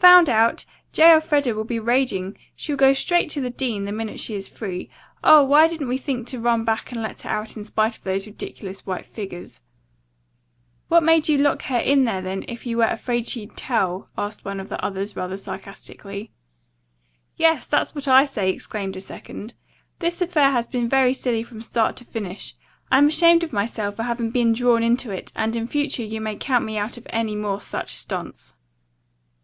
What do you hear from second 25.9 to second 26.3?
you